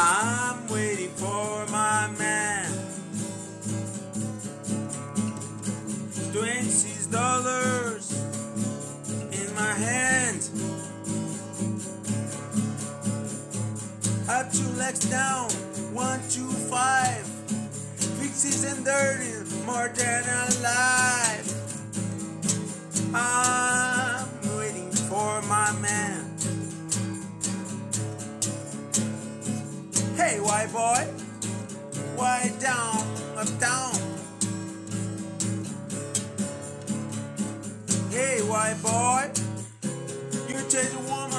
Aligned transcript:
I'm 0.00 0.68
waiting 0.68 1.10
for 1.10 1.66
my 1.72 2.08
man. 2.20 2.70
Twenty 6.32 7.10
dollars 7.10 8.12
in 9.32 9.54
my 9.56 9.74
hand. 9.74 10.48
Up 14.28 14.52
two 14.52 14.70
legs 14.78 15.00
down, 15.10 15.50
one, 15.92 16.20
two, 16.30 16.48
five. 16.70 17.26
Fixes 18.20 18.62
and 18.62 18.84
dirty, 18.84 19.32
more 19.66 19.88
than 19.96 20.22
alive. 20.28 21.27
Hey, 30.28 30.40
white 30.40 30.70
boy, 30.70 31.06
why 32.14 32.52
down, 32.60 32.98
up 33.38 33.48
down? 33.58 33.94
Hey, 38.10 38.42
white 38.42 38.76
boy, 38.82 39.30
you 40.46 40.60
take 40.68 40.92
a 40.92 41.02
woman 41.08 41.37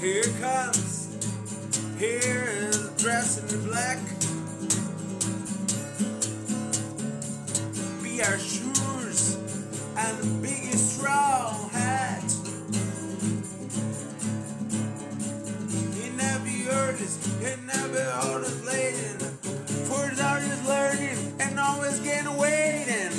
Here 0.00 0.22
comes, 0.40 1.08
here 1.98 2.48
is 2.48 2.88
dressed 2.96 3.52
in 3.52 3.64
black. 3.66 3.98
Be 8.02 8.22
our 8.22 8.38
shoes 8.38 9.36
and 9.98 10.18
the 10.18 10.38
biggest 10.40 10.96
straw 10.96 11.68
hat. 11.68 12.24
Heard 16.70 16.98
this, 16.98 17.18
he 17.40 17.66
never 17.66 18.00
heard 18.00 18.44
us 18.44 18.64
laden. 18.64 19.18
For 19.88 20.08
his 20.08 20.20
artist 20.20 20.64
learning 20.68 21.34
and 21.40 21.58
always 21.58 21.98
getting 21.98 22.36
waiting. 22.36 23.10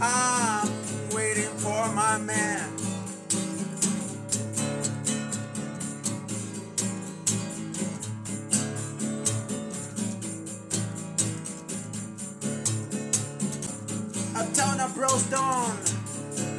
I'm 0.00 0.68
waiting 1.12 1.50
for 1.58 1.88
my 1.92 2.18
man. 2.18 2.79
Uptown 14.40 14.80
of 14.80 14.92
Brostone, 14.92 15.76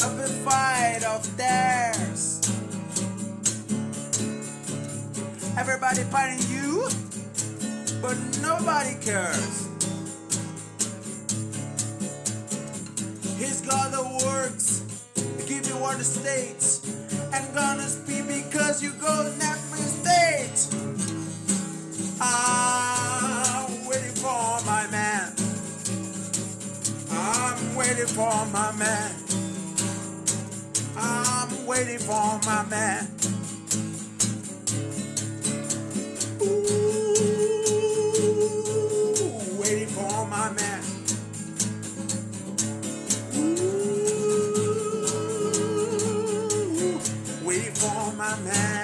a 0.05 0.09
big 0.15 0.29
fight 0.45 1.03
of 1.03 1.25
theirs. 1.35 2.39
Everybody 5.57 6.03
fighting 6.03 6.45
you, 6.47 6.87
but 7.99 8.15
nobody 8.43 8.93
cares. 9.01 9.67
He's 13.39 13.61
got 13.61 13.91
the 13.91 14.03
works, 14.25 14.83
give 15.47 15.65
you 15.67 15.77
what 15.77 15.97
the 15.97 16.03
states, 16.03 16.85
waiting 28.01 28.15
for 28.15 28.45
my 28.51 28.71
man. 28.77 29.11
I'm 30.97 31.65
waiting 31.67 31.99
for 31.99 32.39
my 32.45 32.65
man. 32.67 33.07
Ooh, 36.41 36.57
waiting 39.61 39.87
for 39.87 40.27
my 40.27 40.49
man. 40.51 40.83
Ooh, 46.81 46.99
waiting 47.45 47.73
for 47.75 48.13
my 48.15 48.35
man. 48.39 48.80